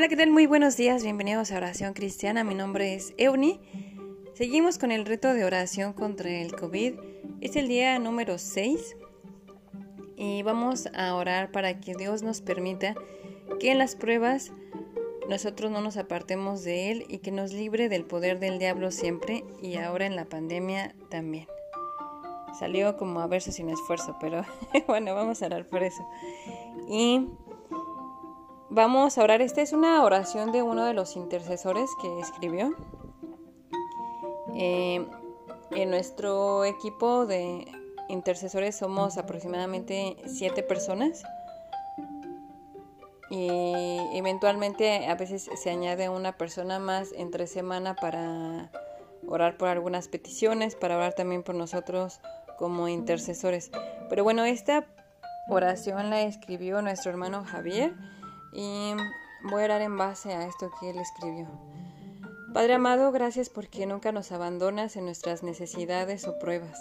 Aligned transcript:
Hola, 0.00 0.08
¿qué 0.08 0.16
tal? 0.16 0.30
Muy 0.30 0.46
buenos 0.46 0.78
días, 0.78 1.02
bienvenidos 1.02 1.52
a 1.52 1.58
Oración 1.58 1.92
Cristiana. 1.92 2.42
Mi 2.42 2.54
nombre 2.54 2.94
es 2.94 3.12
Euni. 3.18 3.60
Seguimos 4.32 4.78
con 4.78 4.92
el 4.92 5.04
reto 5.04 5.34
de 5.34 5.44
oración 5.44 5.92
contra 5.92 6.30
el 6.30 6.56
COVID. 6.56 6.94
Es 7.42 7.54
el 7.54 7.68
día 7.68 7.98
número 7.98 8.38
6 8.38 8.96
y 10.16 10.42
vamos 10.42 10.88
a 10.94 11.14
orar 11.14 11.52
para 11.52 11.80
que 11.80 11.94
Dios 11.94 12.22
nos 12.22 12.40
permita 12.40 12.94
que 13.58 13.72
en 13.72 13.76
las 13.76 13.94
pruebas 13.94 14.52
nosotros 15.28 15.70
no 15.70 15.82
nos 15.82 15.98
apartemos 15.98 16.64
de 16.64 16.92
Él 16.92 17.04
y 17.10 17.18
que 17.18 17.30
nos 17.30 17.52
libre 17.52 17.90
del 17.90 18.06
poder 18.06 18.40
del 18.40 18.58
diablo 18.58 18.92
siempre 18.92 19.44
y 19.60 19.76
ahora 19.76 20.06
en 20.06 20.16
la 20.16 20.24
pandemia 20.24 20.94
también. 21.10 21.46
Salió 22.58 22.96
como 22.96 23.20
a 23.20 23.26
verse 23.26 23.52
sin 23.52 23.68
esfuerzo, 23.68 24.16
pero 24.18 24.46
bueno, 24.86 25.14
vamos 25.14 25.42
a 25.42 25.46
orar 25.46 25.66
por 25.66 25.82
eso. 25.82 26.02
Y 26.88 27.28
Vamos 28.72 29.18
a 29.18 29.24
orar. 29.24 29.42
Esta 29.42 29.62
es 29.62 29.72
una 29.72 30.04
oración 30.04 30.52
de 30.52 30.62
uno 30.62 30.84
de 30.84 30.94
los 30.94 31.16
intercesores 31.16 31.90
que 32.00 32.20
escribió. 32.20 32.72
Eh, 34.54 35.04
en 35.72 35.90
nuestro 35.90 36.64
equipo 36.64 37.26
de 37.26 37.66
intercesores 38.08 38.76
somos 38.76 39.18
aproximadamente 39.18 40.16
siete 40.24 40.62
personas. 40.62 41.24
Y 43.28 43.48
eventualmente 44.14 45.08
a 45.08 45.16
veces 45.16 45.50
se 45.52 45.70
añade 45.70 46.08
una 46.08 46.36
persona 46.36 46.78
más 46.78 47.08
entre 47.16 47.48
semana 47.48 47.96
para 47.96 48.70
orar 49.26 49.56
por 49.56 49.66
algunas 49.66 50.06
peticiones, 50.06 50.76
para 50.76 50.96
orar 50.96 51.14
también 51.14 51.42
por 51.42 51.56
nosotros 51.56 52.20
como 52.56 52.86
intercesores. 52.86 53.72
Pero 54.08 54.22
bueno, 54.22 54.44
esta 54.44 54.86
oración 55.48 56.08
la 56.08 56.22
escribió 56.22 56.82
nuestro 56.82 57.10
hermano 57.10 57.44
Javier 57.44 57.94
y 58.52 58.94
voy 59.42 59.62
a 59.62 59.64
orar 59.64 59.82
en 59.82 59.96
base 59.96 60.32
a 60.32 60.46
esto 60.46 60.70
que 60.80 60.90
él 60.90 60.98
escribió. 60.98 61.48
Padre 62.52 62.74
amado, 62.74 63.12
gracias 63.12 63.48
porque 63.48 63.86
nunca 63.86 64.10
nos 64.10 64.32
abandonas 64.32 64.96
en 64.96 65.04
nuestras 65.04 65.42
necesidades 65.42 66.26
o 66.26 66.38
pruebas. 66.38 66.78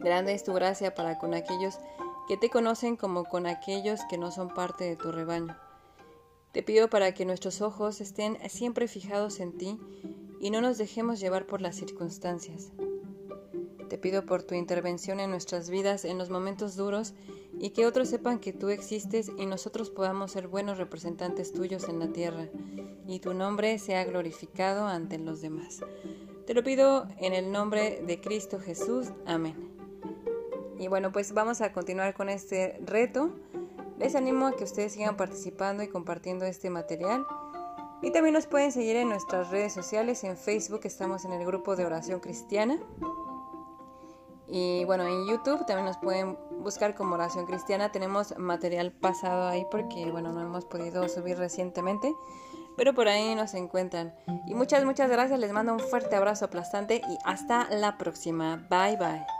Grande 0.00 0.34
es 0.34 0.44
tu 0.44 0.52
gracia 0.52 0.94
para 0.94 1.18
con 1.18 1.34
aquellos 1.34 1.78
que 2.28 2.36
te 2.36 2.50
conocen 2.50 2.96
como 2.96 3.24
con 3.24 3.46
aquellos 3.46 4.00
que 4.10 4.18
no 4.18 4.32
son 4.32 4.52
parte 4.52 4.84
de 4.84 4.96
tu 4.96 5.12
rebaño. 5.12 5.56
Te 6.52 6.62
pido 6.62 6.88
para 6.88 7.12
que 7.12 7.24
nuestros 7.24 7.60
ojos 7.60 8.00
estén 8.00 8.38
siempre 8.48 8.88
fijados 8.88 9.40
en 9.40 9.56
ti 9.56 9.78
y 10.40 10.50
no 10.50 10.60
nos 10.60 10.78
dejemos 10.78 11.20
llevar 11.20 11.46
por 11.46 11.60
las 11.60 11.76
circunstancias. 11.76 12.72
Te 13.88 13.98
pido 13.98 14.26
por 14.26 14.42
tu 14.42 14.54
intervención 14.54 15.20
en 15.20 15.30
nuestras 15.30 15.70
vidas 15.70 16.04
en 16.04 16.18
los 16.18 16.30
momentos 16.30 16.76
duros 16.76 17.14
y 17.58 17.70
que 17.70 17.86
otros 17.86 18.08
sepan 18.08 18.40
que 18.40 18.52
tú 18.52 18.68
existes 18.68 19.30
y 19.38 19.46
nosotros 19.46 19.90
podamos 19.90 20.32
ser 20.32 20.48
buenos 20.48 20.78
representantes 20.78 21.52
tuyos 21.52 21.88
en 21.88 22.00
la 22.00 22.08
tierra 22.08 22.48
y 23.06 23.20
tu 23.20 23.32
nombre 23.32 23.78
sea 23.78 24.04
glorificado 24.04 24.86
ante 24.86 25.18
los 25.18 25.40
demás. 25.40 25.80
Te 26.46 26.54
lo 26.54 26.62
pido 26.62 27.08
en 27.18 27.32
el 27.32 27.50
nombre 27.50 28.02
de 28.06 28.20
Cristo 28.20 28.58
Jesús. 28.58 29.08
Amén. 29.26 29.54
Y 30.78 30.88
bueno, 30.88 31.10
pues 31.10 31.32
vamos 31.32 31.60
a 31.60 31.72
continuar 31.72 32.14
con 32.14 32.28
este 32.28 32.78
reto. 32.84 33.30
Les 33.98 34.14
animo 34.14 34.46
a 34.46 34.56
que 34.56 34.64
ustedes 34.64 34.92
sigan 34.92 35.16
participando 35.16 35.82
y 35.82 35.88
compartiendo 35.88 36.44
este 36.44 36.70
material. 36.70 37.26
Y 38.02 38.10
también 38.10 38.34
nos 38.34 38.46
pueden 38.46 38.72
seguir 38.72 38.96
en 38.96 39.08
nuestras 39.08 39.50
redes 39.50 39.72
sociales. 39.72 40.22
En 40.22 40.36
Facebook 40.36 40.80
estamos 40.84 41.24
en 41.24 41.32
el 41.32 41.46
grupo 41.46 41.76
de 41.76 41.86
oración 41.86 42.20
cristiana. 42.20 42.78
Y 44.48 44.84
bueno, 44.84 45.04
en 45.06 45.26
YouTube 45.26 45.66
también 45.66 45.86
nos 45.86 45.96
pueden 45.96 46.38
buscar 46.60 46.94
como 46.94 47.14
oración 47.14 47.46
cristiana. 47.46 47.90
Tenemos 47.90 48.36
material 48.38 48.92
pasado 48.92 49.48
ahí 49.48 49.66
porque, 49.70 50.10
bueno, 50.10 50.32
no 50.32 50.40
hemos 50.40 50.64
podido 50.64 51.08
subir 51.08 51.36
recientemente. 51.36 52.14
Pero 52.76 52.94
por 52.94 53.08
ahí 53.08 53.34
nos 53.34 53.54
encuentran. 53.54 54.14
Y 54.46 54.54
muchas, 54.54 54.84
muchas 54.84 55.10
gracias. 55.10 55.40
Les 55.40 55.52
mando 55.52 55.72
un 55.72 55.80
fuerte 55.80 56.14
abrazo 56.14 56.44
aplastante 56.44 56.96
y 56.96 57.18
hasta 57.24 57.68
la 57.70 57.96
próxima. 57.96 58.66
Bye, 58.68 58.96
bye. 58.96 59.35